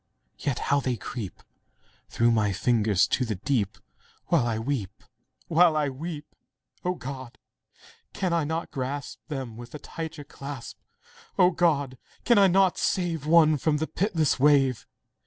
yet 0.39 0.57
how 0.57 0.79
they 0.79 0.95
creep 0.97 1.43
Through 2.09 2.31
my 2.31 2.51
fingers 2.53 3.05
to 3.09 3.23
the 3.23 3.35
deep, 3.35 3.77
While 4.29 4.47
I 4.47 4.57
weep—while 4.57 5.77
I 5.77 5.89
weep! 5.89 6.25
O 6.83 6.95
God! 6.95 7.37
can 8.11 8.33
I 8.33 8.43
not 8.43 8.71
grasp 8.71 9.19
Them 9.27 9.57
with 9.57 9.75
a 9.75 9.77
tighter 9.77 10.23
clasp? 10.23 10.79
O 11.37 11.51
God! 11.51 11.99
can 12.25 12.39
I 12.39 12.47
not 12.47 12.79
save 12.79 13.27
One 13.27 13.57
from 13.57 13.77
the 13.77 13.85
pitiless 13.85 14.39
wave? 14.39 14.87